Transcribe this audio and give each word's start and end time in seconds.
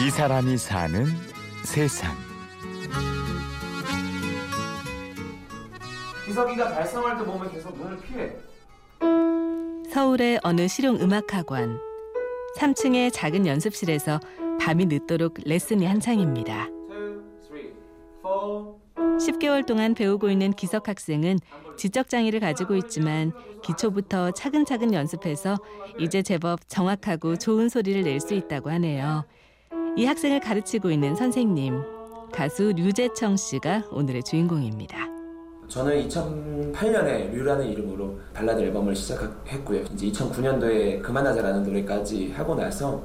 이 0.00 0.10
사람이 0.10 0.56
사는 0.56 1.04
세상. 1.64 2.14
기석이가 6.24 6.70
달성할 6.72 7.18
때 7.18 7.24
보면 7.24 7.52
계속 7.52 7.76
눈을 7.76 7.98
피해. 8.00 8.32
서울의 9.92 10.40
어느 10.42 10.68
실용 10.68 10.96
음악학원 10.96 11.78
3층의 12.56 13.12
작은 13.12 13.46
연습실에서 13.46 14.20
밤이 14.60 14.86
늦도록 14.86 15.34
레슨이 15.44 15.84
한창입니다. 15.86 16.66
2, 16.66 16.68
3, 17.48 17.58
4. 18.22 19.32
10개월 19.32 19.66
동안 19.66 19.94
배우고 19.94 20.30
있는 20.30 20.52
기석 20.52 20.88
학생은 20.88 21.38
지적 21.76 22.08
장애를 22.08 22.40
가지고 22.40 22.76
있지만 22.76 23.32
기초부터 23.62 24.30
차근차근 24.30 24.94
연습해서 24.94 25.58
이제 25.98 26.22
제법 26.22 26.60
정확하고 26.68 27.36
좋은 27.36 27.68
소리를 27.68 28.02
낼 28.02 28.20
수 28.20 28.34
있다고 28.34 28.70
하네요. 28.70 29.24
이 29.96 30.04
학생을 30.06 30.40
가르치고 30.40 30.90
있는 30.90 31.16
선생님 31.16 31.82
가수 32.32 32.72
류제청 32.72 33.36
씨가 33.36 33.84
오늘의 33.90 34.22
주인공입니다. 34.22 34.96
저는 35.68 36.08
2008년에 36.08 37.32
류라는 37.32 37.66
이름으로 37.66 38.18
발라드 38.32 38.60
앨범을 38.60 38.94
시작했고요. 38.94 39.80
이제 39.92 40.06
2009년도에 40.10 41.02
그만하자라는 41.02 41.64
노래까지 41.64 42.32
하고 42.32 42.54
나서 42.54 43.04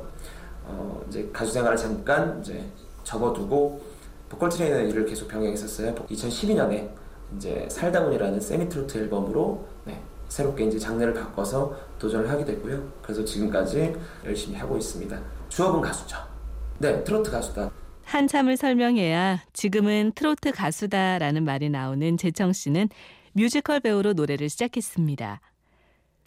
어 0.63 1.02
이제 1.08 1.27
가수 1.34 1.52
생활을 1.53 1.75
잠깐 1.77 2.39
이제 2.39 2.63
접어두고 3.03 3.81
보컬 4.30 4.49
트레이너 4.49 4.80
일을 4.81 5.05
계속 5.05 5.27
병행했었어요. 5.27 5.94
2012년에 5.95 6.89
이제 7.36 7.67
살다운이라는 7.70 8.39
세미 8.39 8.70
트로트 8.70 8.97
앨범으로 8.97 9.66
네, 9.86 9.99
새롭게 10.30 10.66
이제 10.66 10.77
장르를 10.80 11.13
바꿔서 11.13 11.75
도전을 12.00 12.30
하게 12.30 12.45
됐고요. 12.45 12.81
그래서 13.02 13.23
지금까지 13.25 13.95
열심히 14.23 14.58
하고 14.58 14.78
있습니다. 14.78 15.19
주업은 15.50 15.81
가수죠. 15.81 16.34
네, 16.80 17.04
트로트 17.04 17.31
가수다. 17.31 17.72
한참을 18.04 18.58
설명해야 18.58 19.44
지금은 19.54 20.12
트로트 20.14 20.52
가수다라는 20.52 21.44
말이 21.44 21.70
나오는 21.70 22.18
제청 22.17 22.53
씨는 22.54 22.90
뮤지컬 23.34 23.80
배우로 23.80 24.14
노래를 24.14 24.50
시작했습니다. 24.50 25.42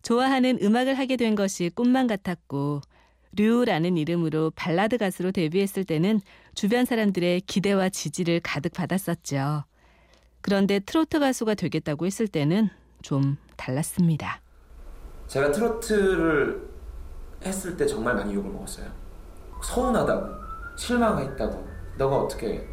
좋아하는 0.03 0.59
음악을 0.63 0.99
하게 0.99 1.17
된 1.17 1.35
것이 1.35 1.71
꿈만 1.75 2.07
같았고 2.07 2.81
류라는 3.33 3.97
이름으로 3.97 4.53
발라드 4.57 4.99
가수로 4.99 5.33
데뷔했을 5.33 5.85
때는 5.85 6.21
주변 6.55 6.85
사람들의 6.85 7.43
기대와 7.43 7.91
지지를 7.91 8.41
가득 8.41 8.73
받았었죠. 8.73 9.65
그런데 10.41 10.79
트로트 10.81 11.21
가수가 11.21 11.55
되겠다고 11.55 12.07
했을 12.07 12.27
때는 12.27 12.71
좀 13.03 13.37
달랐습니다. 13.57 14.41
제가 15.27 15.53
트로트를 15.53 16.69
했을 17.45 17.77
때 17.77 17.87
정말 17.87 18.15
많이 18.15 18.35
욕을 18.35 18.51
먹었어요. 18.51 19.08
서운하다고, 19.63 20.27
실망했다고. 20.77 21.69
너가 21.99 22.17
어떻게 22.19 22.67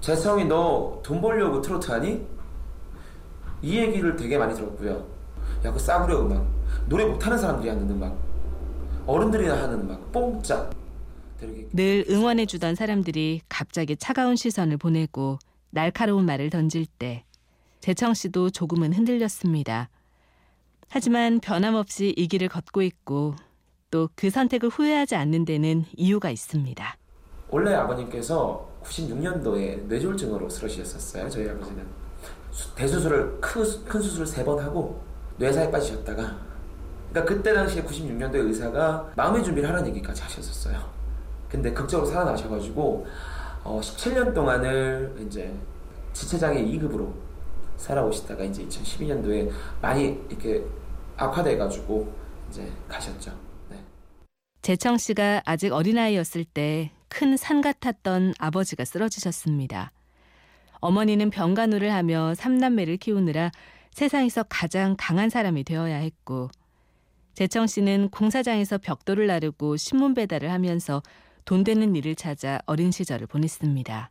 재성이 0.00 0.44
너 0.46 1.00
돈 1.02 1.20
벌려고 1.20 1.60
트로트 1.60 1.90
하니? 1.90 2.26
이 3.62 3.76
얘기를 3.78 4.16
되게 4.16 4.38
많이 4.38 4.54
들었고요. 4.54 5.06
야, 5.64 5.72
그 5.72 5.78
싸구려 5.78 6.20
음악. 6.22 6.46
노래 6.88 7.04
못하는 7.04 7.36
사람들이 7.36 7.68
하는 7.68 7.88
음악. 7.90 8.16
어른들이 9.06 9.48
하는 9.48 9.80
음악. 9.80 10.12
뽕짝. 10.12 10.70
늘 11.72 12.04
응원해주던 12.08 12.74
사람들이 12.74 13.40
갑자기 13.48 13.96
차가운 13.96 14.36
시선을 14.36 14.76
보내고 14.76 15.38
날카로운 15.70 16.26
말을 16.26 16.50
던질 16.50 16.84
때 16.98 17.24
재청 17.80 18.12
씨도 18.12 18.50
조금은 18.50 18.92
흔들렸습니다. 18.92 19.88
하지만 20.90 21.40
변함없이 21.40 22.12
이 22.16 22.26
길을 22.28 22.48
걷고 22.48 22.82
있고 22.82 23.36
또 23.90 24.08
그 24.14 24.30
선택을 24.30 24.68
후회하지 24.68 25.16
않는 25.16 25.44
데는 25.44 25.84
이유가 25.96 26.30
있습니다. 26.30 26.96
원래 27.48 27.74
아버님께서 27.74 28.68
96년도에 28.84 29.82
뇌졸중으로 29.86 30.48
쓰러지셨었어요. 30.48 31.28
저희 31.28 31.48
아버지는 31.48 31.84
수- 32.50 32.74
대수술을 32.74 33.40
큰, 33.40 33.64
수- 33.64 33.84
큰 33.84 34.00
수술을 34.00 34.26
세번 34.26 34.58
하고 34.60 35.02
뇌사에 35.38 35.70
빠지셨다가 35.70 36.36
그러니까 37.10 37.34
그때 37.34 37.52
당시에 37.52 37.82
96년도에 37.82 38.36
의사가 38.36 39.12
마음의 39.16 39.42
준비를 39.42 39.68
하라는 39.68 39.88
얘기까지 39.90 40.22
하셨었어요. 40.22 40.78
근데 41.48 41.72
극적으로 41.72 42.06
살아나셔가지고 42.08 43.06
어, 43.64 43.80
17년 43.82 44.32
동안을 44.32 45.16
이제 45.26 45.52
지체장애 46.12 46.64
2급으로 46.64 47.12
살아오시다가 47.76 48.44
이제 48.44 48.64
2012년도에 48.66 49.50
많이 49.82 50.20
이렇게 50.28 50.64
악화돼가지고 51.16 52.12
이제 52.50 52.70
가셨죠. 52.88 53.32
네. 54.62 54.76
재청 54.76 54.98
씨가 54.98 55.42
아직 55.44 55.72
어린아이였을 55.72 56.44
때 56.44 56.90
큰 57.10 57.36
산 57.36 57.60
같았던 57.60 58.34
아버지가 58.38 58.84
쓰러지셨습니다. 58.84 59.90
어머니는 60.80 61.28
병간호를 61.30 61.92
하며 61.92 62.34
삼남매를 62.34 62.96
키우느라 62.96 63.50
세상에서 63.90 64.44
가장 64.44 64.94
강한 64.96 65.28
사람이 65.28 65.64
되어야 65.64 65.96
했고 65.96 66.48
재청 67.34 67.66
씨는 67.66 68.08
공사장에서 68.10 68.78
벽돌을 68.78 69.26
나르고 69.26 69.76
신문 69.76 70.14
배달을 70.14 70.50
하면서 70.50 71.02
돈 71.44 71.64
되는 71.64 71.94
일을 71.96 72.14
찾아 72.14 72.60
어린 72.66 72.90
시절을 72.90 73.26
보냈습니다. 73.26 74.10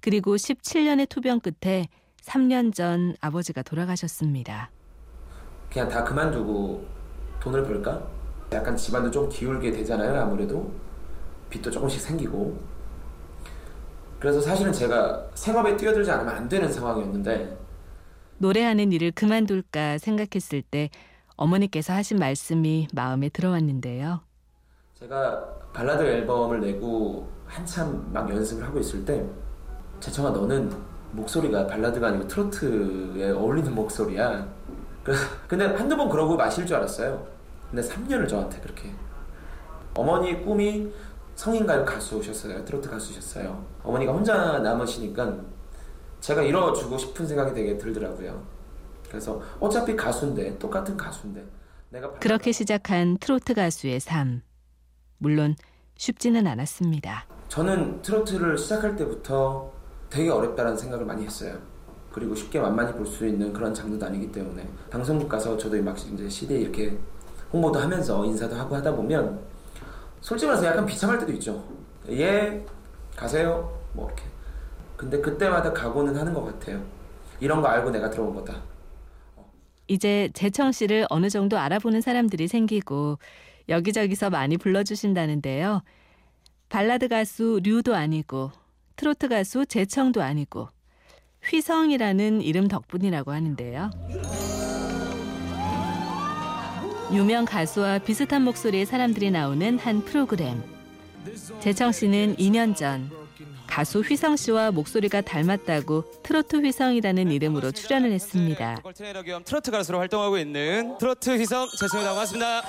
그리고 0.00 0.36
17년의 0.36 1.08
투병 1.08 1.40
끝에 1.40 1.88
3년 2.22 2.74
전 2.74 3.16
아버지가 3.20 3.62
돌아가셨습니다. 3.62 4.70
그냥 5.70 5.88
다 5.88 6.04
그만두고 6.04 6.86
돈을 7.40 7.64
벌까? 7.64 8.06
약간 8.54 8.76
집안도 8.76 9.10
좀 9.10 9.28
기울게 9.28 9.70
되잖아요, 9.70 10.20
아무래도. 10.22 10.72
빚도 11.50 11.70
조금씩 11.70 12.00
생기고. 12.00 12.58
그래서 14.18 14.40
사실은 14.40 14.72
제가 14.72 15.28
생업에 15.34 15.76
뛰어들지 15.76 16.10
않으면 16.10 16.34
안 16.34 16.48
되는 16.48 16.72
상황이었는데, 16.72 17.58
노래하는 18.38 18.92
일을 18.92 19.12
그만둘까 19.12 19.98
생각했을 19.98 20.62
때 20.62 20.90
어머니께서 21.36 21.92
하신 21.92 22.18
말씀이 22.18 22.88
마음에 22.94 23.28
들어왔는데요. 23.28 24.20
제가 24.94 25.44
발라드 25.72 26.02
앨범을 26.02 26.60
내고 26.60 27.28
한참 27.46 28.10
막 28.12 28.28
연습을 28.30 28.64
하고 28.64 28.78
있을 28.78 29.04
때, 29.04 29.24
재청아, 30.00 30.30
너는 30.30 30.70
목소리가 31.12 31.66
발라드가 31.66 32.08
아니고 32.08 32.26
트로트에 32.26 33.30
어울리는 33.30 33.74
목소리야. 33.74 34.48
그래서 35.02 35.22
근데 35.46 35.66
한두 35.66 35.96
번 35.96 36.08
그러고 36.08 36.36
마실 36.36 36.66
줄 36.66 36.76
알았어요. 36.76 37.26
근데 37.70 37.82
3년을 37.86 38.28
저한테 38.28 38.60
그렇게. 38.60 38.90
어머니 39.94 40.44
꿈이 40.44 40.92
성인 41.34 41.66
가요 41.66 41.84
가수셨어요. 41.84 42.64
트로트 42.64 42.88
가수셨어요. 42.88 43.64
어머니가 43.82 44.12
혼자 44.12 44.58
남으시니까 44.58 45.36
제가 46.20 46.42
이뤄주고 46.42 46.96
싶은 46.96 47.26
생각이 47.26 47.52
되게 47.54 47.76
들더라고요. 47.76 48.42
그래서 49.08 49.40
어차피 49.60 49.94
가수인데 49.94 50.58
똑같은 50.58 50.96
가수인데 50.96 51.44
내가 51.90 52.10
그렇게 52.14 52.50
시작한 52.52 53.18
트로트 53.18 53.54
가수의 53.54 54.00
삶. 54.00 54.42
물론 55.18 55.54
쉽지는 55.96 56.46
않았습니다. 56.46 57.26
저는 57.48 58.02
트로트를 58.02 58.58
시작할 58.58 58.96
때부터 58.96 59.72
되게 60.10 60.30
어렵다는 60.30 60.76
생각을 60.76 61.04
많이 61.04 61.24
했어요. 61.24 61.56
그리고 62.10 62.34
쉽게 62.34 62.60
만만히 62.60 62.92
볼 62.92 63.06
수 63.06 63.26
있는 63.26 63.52
그런 63.52 63.74
장르도 63.74 64.04
아니기 64.06 64.30
때문에 64.30 64.68
방송국 64.90 65.28
가서 65.28 65.56
저도 65.56 65.80
막 65.82 65.96
이제 65.98 66.28
CD 66.28 66.60
이렇게 66.60 66.96
홍보도 67.54 67.78
하면서 67.78 68.24
인사도 68.24 68.56
하고 68.56 68.74
하다 68.74 68.96
보면 68.96 69.38
솔직히 70.20 70.48
말해서 70.48 70.66
약간 70.66 70.84
비참할 70.84 71.20
때도 71.20 71.32
있죠. 71.34 71.64
예, 72.10 72.64
가세요. 73.14 73.78
뭐 73.92 74.08
이렇게. 74.08 74.24
근데 74.96 75.20
그때마다 75.20 75.72
각오는 75.72 76.16
하는 76.16 76.34
것 76.34 76.44
같아요. 76.44 76.82
이런 77.38 77.62
거 77.62 77.68
알고 77.68 77.90
내가 77.90 78.10
들어온 78.10 78.34
거다. 78.34 78.60
이제 79.86 80.30
재청 80.34 80.72
씨를 80.72 81.06
어느 81.10 81.30
정도 81.30 81.56
알아보는 81.56 82.00
사람들이 82.00 82.48
생기고 82.48 83.18
여기저기서 83.68 84.30
많이 84.30 84.56
불러주신다는데요. 84.56 85.82
발라드 86.70 87.06
가수 87.06 87.60
류도 87.62 87.94
아니고 87.94 88.50
트로트 88.96 89.28
가수 89.28 89.64
재청도 89.66 90.22
아니고 90.22 90.68
휘성이라는 91.44 92.40
이름 92.40 92.66
덕분이라고 92.66 93.30
하는데요. 93.30 93.90
유명 97.12 97.44
가수와 97.44 97.98
비슷한 97.98 98.42
목소리의 98.42 98.86
사람들이 98.86 99.30
나오는 99.30 99.78
한 99.78 100.04
프로그램. 100.04 100.62
제청 101.60 101.92
씨는 101.92 102.36
2년 102.36 102.76
전 102.76 103.10
가수 103.66 104.00
휘성 104.00 104.36
씨와 104.36 104.70
목소리가 104.70 105.20
닮았다고 105.20 106.22
트로트 106.22 106.56
휘성이라는 106.56 107.30
이름으로 107.30 107.72
출연을 107.72 108.12
했습니다. 108.12 108.76
보컬 108.76 108.92
트레이너 108.92 109.22
겸 109.22 109.42
트로트 109.44 109.70
가수로 109.70 109.98
활동하고 109.98 110.38
있는 110.38 110.96
트로트 110.98 111.30
휘성 111.38 111.68
제청이라고 111.80 112.14
반갑습니다. 112.14 112.62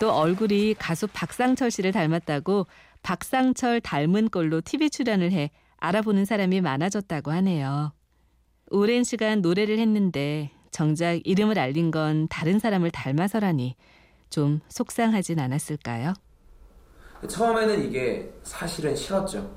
또 0.00 0.12
얼굴이 0.12 0.74
가수 0.78 1.06
박상철 1.06 1.70
씨를 1.70 1.92
닮았다고 1.92 2.66
박상철 3.02 3.80
닮은 3.80 4.28
꼴로 4.28 4.60
TV 4.60 4.90
출연을 4.90 5.32
해 5.32 5.50
알아보는 5.78 6.24
사람이 6.24 6.60
많아졌다고 6.60 7.30
하네요. 7.32 7.92
오랜 8.70 9.04
시간 9.04 9.40
노래를 9.40 9.78
했는데 9.78 10.50
정작 10.74 11.24
이름을 11.24 11.56
알린 11.56 11.92
건 11.92 12.26
다른 12.26 12.58
사람을 12.58 12.90
닮아서라니 12.90 13.76
좀 14.28 14.60
속상하진 14.68 15.38
않았을까요? 15.38 16.14
처음에는 17.28 17.84
이게 17.84 18.34
사실은 18.42 18.96
싫었죠. 18.96 19.54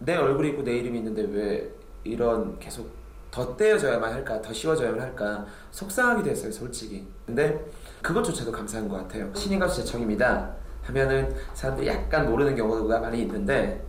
내 0.00 0.16
얼굴이 0.16 0.50
있고 0.50 0.62
내 0.62 0.76
이름이 0.76 0.98
있는데 0.98 1.22
왜 1.22 1.70
이런 2.04 2.58
계속 2.58 2.94
더 3.30 3.56
떼어져야만 3.56 4.12
할까, 4.12 4.42
더 4.42 4.52
씌워져야만 4.52 5.00
할까 5.00 5.46
속상하기도 5.70 6.28
했어요, 6.28 6.52
솔직히. 6.52 7.06
근데 7.24 7.58
그것조차도 8.02 8.52
감사한 8.52 8.86
것 8.86 8.96
같아요. 8.96 9.34
신인 9.34 9.58
가수 9.58 9.82
재청입니다. 9.82 10.54
하면은 10.82 11.34
사람들이 11.54 11.88
약간 11.88 12.28
모르는 12.28 12.54
경우가 12.54 13.00
많이 13.00 13.22
있는데 13.22 13.82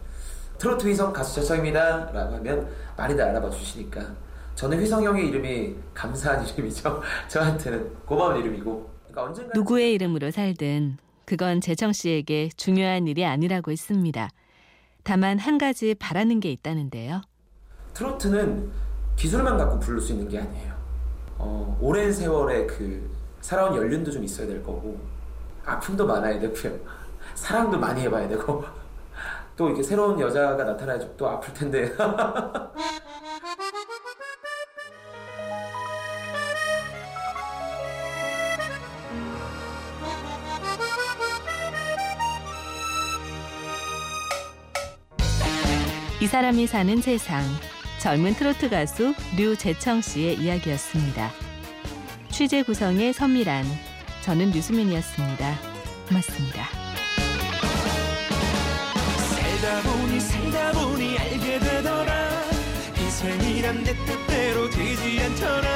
트로트 0.58 0.88
휘성 0.88 1.12
가수 1.12 1.36
재청입니다. 1.36 2.12
라고 2.14 2.36
하면 2.36 2.70
많이들 2.96 3.22
알아봐 3.22 3.50
주시니까 3.50 4.31
저는 4.62 4.80
휘성 4.80 5.04
형의 5.04 5.28
이름이 5.28 5.75
감사한 5.96 6.46
이름이죠. 6.54 7.02
저한테는 7.28 7.96
고마운 8.06 8.38
이름이고. 8.38 8.92
그러니까 9.08 9.24
언젠가 9.24 9.52
누구의 9.56 9.94
이름으로 9.94 10.30
살든 10.30 11.00
그건 11.25 11.62
재청 11.62 11.92
씨에게 11.92 12.50
중요한 12.56 13.08
일이 13.08 13.25
아니라고 13.25 13.72
했습니다. 13.72 14.30
다만 15.02 15.40
한 15.40 15.58
가지 15.58 15.96
바라는 15.96 16.40
게 16.40 16.52
있다는데요. 16.52 17.24
트로트는 17.96 18.69
기술만 19.16 19.58
갖고 19.58 19.80
부를 19.80 20.00
수 20.00 20.12
있는 20.12 20.30
게 20.30 20.38
아니에요. 20.38 20.75
어, 21.40 21.80
오랜 21.81 22.13
세월의 22.13 22.68
그 22.68 23.10
살아온 23.42 23.75
연륜도 23.75 24.12
좀 24.12 24.24
있어야 24.24 24.46
될 24.46 24.62
거고 24.62 25.00
아픔도 25.66 26.06
많아야 26.06 26.40
되고요. 26.40 26.78
사랑도 27.34 27.80
많이 27.80 28.02
해봐야 28.02 28.28
되고 28.28 28.63
또 29.58 29.69
이렇게 29.69 29.81
새로운 29.81 30.19
여자가 30.19 30.63
나타나야지 30.63 31.10
또 31.18 31.28
아플 31.28 31.52
텐데 31.52 31.92
이 46.22 46.28
사람이 46.28 46.68
사는 46.68 47.02
세상. 47.02 47.44
젊은 48.00 48.36
트로트 48.36 48.70
가수 48.70 49.16
류재청 49.36 50.02
씨의 50.02 50.36
이야기였습니다. 50.36 51.32
취재 52.30 52.62
구성의 52.62 53.12
선미란, 53.14 53.66
저는 54.22 54.52
류수민이었습니다. 54.52 55.60
고맙습니다. 56.08 56.68
살다 59.30 59.82
보니 59.82 60.20
살다 60.20 60.72
보니 60.74 61.18
알게 61.18 61.60
되더라 61.60 62.42
인생이란 63.00 63.84
내 63.84 63.96
뜻대로 64.06 64.70
되지 64.70 65.22
않더라 65.24 65.70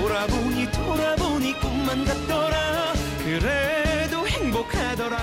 돌아보니 0.00 0.72
돌아보니 0.72 1.60
꿈만 1.60 2.04
같더라 2.04 2.92
그래도 3.24 4.26
행복하더라 4.26 5.18